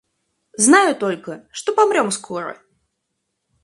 Знаю 0.57 0.95
только, 0.95 1.47
что 1.51 1.75
помрем 1.75 2.09
скоро. 2.09 2.59